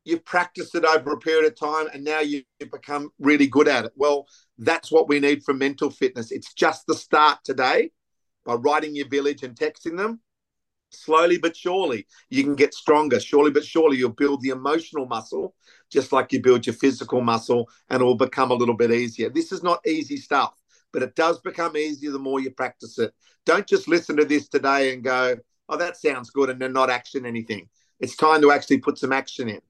[0.05, 3.85] You've practiced it over a period of time, and now you've become really good at
[3.85, 3.93] it.
[3.95, 4.27] Well,
[4.59, 6.33] that's what we need for mental fitness.
[6.33, 7.93] It's just the start today
[8.45, 10.21] by writing your village and texting them.
[10.95, 13.19] Slowly but surely, you can get stronger.
[13.19, 15.55] Surely but surely, you'll build the emotional muscle
[15.91, 19.29] just like you build your physical muscle, and it will become a little bit easier.
[19.29, 20.55] This is not easy stuff,
[20.93, 23.13] but it does become easier the more you practice it.
[23.45, 25.37] Don't just listen to this today and go,
[25.69, 27.69] oh, that sounds good, and then not action anything.
[28.01, 29.61] It's time to actually put some action in.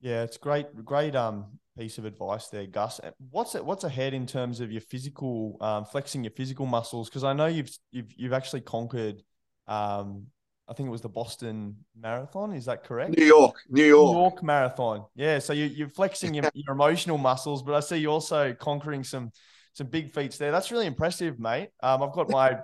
[0.00, 1.46] Yeah, it's great, great um
[1.76, 3.00] piece of advice there, Gus.
[3.30, 7.08] What's it, what's ahead in terms of your physical um, flexing your physical muscles?
[7.08, 9.22] Because I know you've you've you've actually conquered
[9.68, 10.26] um,
[10.68, 12.52] I think it was the Boston Marathon.
[12.52, 13.16] Is that correct?
[13.16, 15.04] New York, New York, New York Marathon.
[15.14, 15.38] Yeah.
[15.38, 19.30] So you, you're flexing your, your emotional muscles, but I see you also conquering some
[19.74, 20.50] some big feats there.
[20.50, 21.68] That's really impressive, mate.
[21.82, 22.58] Um, I've got my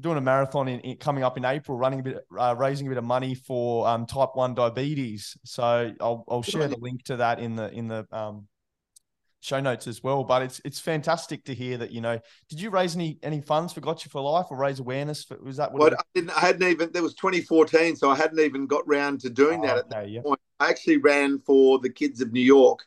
[0.00, 2.90] doing a marathon in, in, coming up in April, running a bit, uh, raising a
[2.90, 5.36] bit of money for um, type one diabetes.
[5.44, 8.48] So I'll I'll share the link to that in the in the um,
[9.40, 10.24] show notes as well.
[10.24, 12.18] But it's it's fantastic to hear that you know.
[12.48, 15.24] Did you raise any any funds for Gotcha for Life or raise awareness?
[15.24, 15.92] For, was that what?
[15.92, 16.30] Well, I didn't.
[16.30, 16.92] I hadn't even.
[16.92, 20.10] There was 2014, so I hadn't even got round to doing oh, that at that
[20.10, 20.22] yeah.
[20.22, 20.40] point.
[20.60, 22.84] I actually ran for the Kids of New York,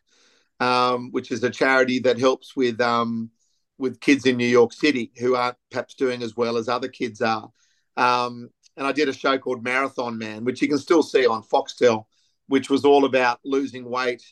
[0.59, 3.31] um, which is a charity that helps with um,
[3.77, 7.21] with kids in New York City who aren't perhaps doing as well as other kids
[7.21, 7.49] are.
[7.97, 11.43] Um, and I did a show called Marathon Man, which you can still see on
[11.43, 12.05] Foxtel,
[12.47, 14.23] which was all about losing weight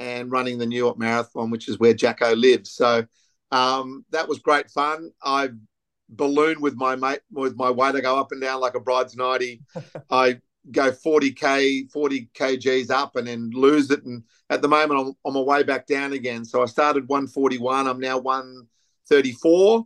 [0.00, 2.72] and running the New York Marathon, which is where Jacko lives.
[2.72, 3.06] So
[3.50, 5.10] um, that was great fun.
[5.22, 5.50] I
[6.08, 7.94] ballooned with my mate with my weight.
[7.94, 9.62] I go up and down like a bride's nighty.
[10.10, 14.04] I go 40k, 40 kgs up, and then lose it.
[14.04, 16.44] And at the moment, I'm on my way back down again.
[16.44, 17.86] So I started 141.
[17.86, 19.84] I'm now 134,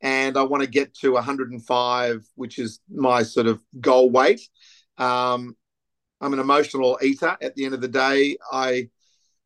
[0.00, 4.40] and I want to get to 105, which is my sort of goal weight.
[4.98, 5.56] Um,
[6.20, 7.36] I'm an emotional eater.
[7.40, 8.88] At the end of the day, I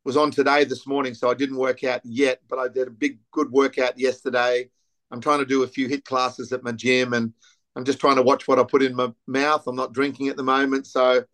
[0.05, 2.93] was on today this morning, so I didn't work out yet, but I did a
[2.93, 4.71] big, good workout yesterday.
[5.11, 7.33] I'm trying to do a few HIIT classes at my gym, and
[7.77, 9.67] I'm just trying to watch what I put in my mouth.
[9.67, 11.25] I'm not drinking at the moment, so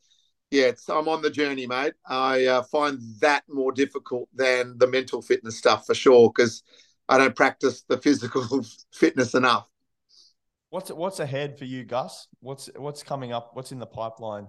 [0.51, 1.95] yeah, I'm on the journey, mate.
[2.07, 6.63] I uh, find that more difficult than the mental fitness stuff for sure because
[7.09, 9.69] I don't practice the physical fitness enough.
[10.71, 12.29] What's what's ahead for you, Gus?
[12.41, 13.51] What's what's coming up?
[13.55, 14.49] What's in the pipeline?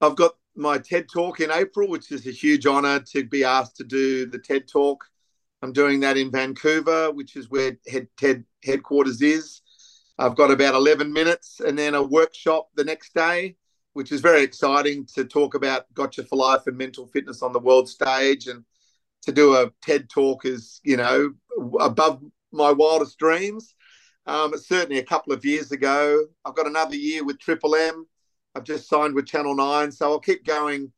[0.00, 3.76] I've got my TED Talk in April, which is a huge honor to be asked
[3.76, 5.04] to do the TED Talk.
[5.62, 9.62] I'm doing that in Vancouver, which is where head, TED headquarters is.
[10.18, 13.56] I've got about 11 minutes and then a workshop the next day,
[13.92, 17.60] which is very exciting to talk about Gotcha for Life and mental fitness on the
[17.60, 18.48] world stage.
[18.48, 18.64] And
[19.22, 21.34] to do a TED Talk is, you know,
[21.78, 22.20] above
[22.52, 23.74] my wildest dreams.
[24.26, 26.26] Um, certainly a couple of years ago.
[26.44, 28.06] I've got another year with Triple M
[28.54, 30.92] I've just signed with Channel 9, so I'll keep going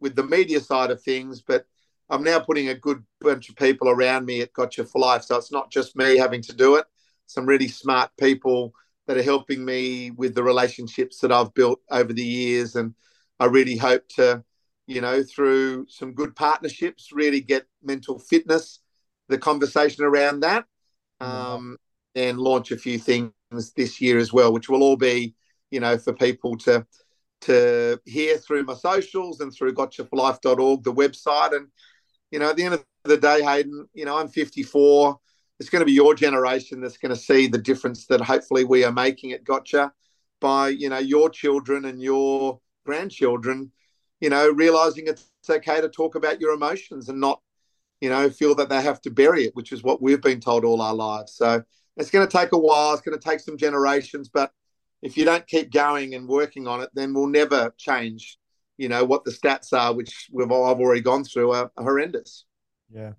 [0.00, 1.66] with the media side of things, but
[2.10, 5.24] I'm now putting a good bunch of people around me at Gotcha for Life.
[5.24, 6.84] So it's not just me having to do it.
[7.26, 8.74] Some really smart people
[9.06, 12.76] that are helping me with the relationships that I've built over the years.
[12.76, 12.94] And
[13.40, 14.44] I really hope to,
[14.86, 18.80] you know, through some good partnerships, really get mental fitness,
[19.28, 20.66] the conversation around that,
[21.20, 21.78] um,
[22.14, 23.32] and launch a few things
[23.76, 25.34] this year as well, which will all be,
[25.70, 26.86] you know, for people to
[27.44, 31.54] to hear through my socials and through gotchaforlife.org, the website.
[31.54, 31.68] And,
[32.30, 35.18] you know, at the end of the day, Hayden, you know, I'm 54.
[35.60, 38.84] It's going to be your generation that's going to see the difference that hopefully we
[38.84, 39.92] are making at Gotcha
[40.40, 43.70] by, you know, your children and your grandchildren,
[44.20, 47.40] you know, realizing it's okay to talk about your emotions and not,
[48.00, 50.64] you know, feel that they have to bury it, which is what we've been told
[50.64, 51.34] all our lives.
[51.34, 51.62] So
[51.96, 52.94] it's going to take a while.
[52.94, 54.50] It's going to take some generations, but
[55.04, 58.38] if you don't keep going and working on it, then we'll never change.
[58.78, 61.84] You know what the stats are, which we've all, I've already gone through, are, are
[61.84, 62.46] horrendous.
[62.90, 63.12] Yeah.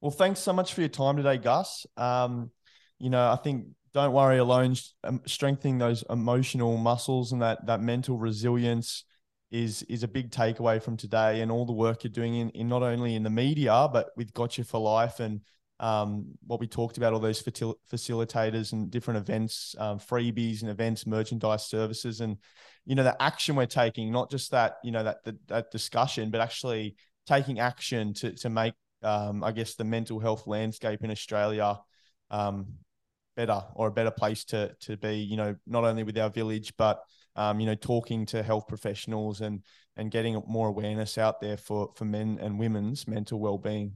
[0.00, 1.84] Well, thanks so much for your time today, Gus.
[1.96, 2.50] Um,
[2.98, 4.76] you know, I think don't worry alone.
[5.04, 9.04] Um, strengthening those emotional muscles and that that mental resilience
[9.50, 12.68] is is a big takeaway from today, and all the work you're doing in, in
[12.68, 15.40] not only in the media but with Gotcha for Life and
[15.80, 20.70] um, what we talked about, all those facil- facilitators and different events, um, freebies and
[20.70, 22.36] events, merchandise services, and
[22.84, 26.30] you know the action we're taking, not just that you know that that, that discussion,
[26.30, 31.10] but actually taking action to to make, um, I guess, the mental health landscape in
[31.10, 31.78] Australia
[32.30, 32.66] um,
[33.34, 35.16] better or a better place to to be.
[35.16, 37.00] You know, not only with our village, but
[37.36, 39.62] um, you know, talking to health professionals and
[39.96, 43.94] and getting more awareness out there for for men and women's mental well being.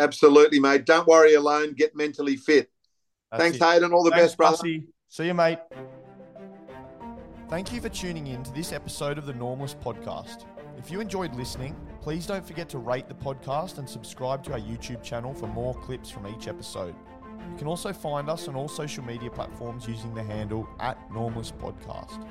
[0.00, 0.86] Absolutely, mate.
[0.86, 1.74] Don't worry alone.
[1.74, 2.70] Get mentally fit.
[3.30, 3.62] That's Thanks, it.
[3.62, 3.92] Hayden.
[3.92, 4.68] All the Thanks, best, brother.
[5.08, 5.58] See you, mate.
[7.48, 10.46] Thank you for tuning in to this episode of the Normalist Podcast.
[10.78, 14.60] If you enjoyed listening, please don't forget to rate the podcast and subscribe to our
[14.60, 16.94] YouTube channel for more clips from each episode.
[17.50, 21.54] You can also find us on all social media platforms using the handle at Normalist
[21.58, 22.24] Podcast.